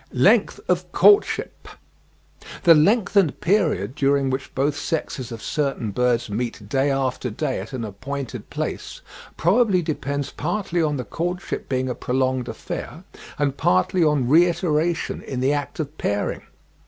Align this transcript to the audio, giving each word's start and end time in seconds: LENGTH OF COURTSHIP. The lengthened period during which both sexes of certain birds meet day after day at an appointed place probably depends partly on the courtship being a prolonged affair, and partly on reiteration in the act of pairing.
LENGTH 0.13 0.59
OF 0.67 0.91
COURTSHIP. 0.91 1.67
The 2.63 2.73
lengthened 2.73 3.39
period 3.39 3.93
during 3.93 4.31
which 4.31 4.55
both 4.55 4.75
sexes 4.75 5.31
of 5.31 5.43
certain 5.43 5.91
birds 5.91 6.27
meet 6.27 6.67
day 6.67 6.89
after 6.89 7.29
day 7.29 7.59
at 7.59 7.71
an 7.71 7.85
appointed 7.85 8.49
place 8.49 9.01
probably 9.37 9.83
depends 9.83 10.31
partly 10.31 10.81
on 10.81 10.97
the 10.97 11.05
courtship 11.05 11.69
being 11.69 11.87
a 11.87 11.93
prolonged 11.93 12.49
affair, 12.49 13.03
and 13.37 13.57
partly 13.57 14.03
on 14.03 14.27
reiteration 14.27 15.21
in 15.21 15.39
the 15.39 15.53
act 15.53 15.79
of 15.79 15.95
pairing. 15.99 16.41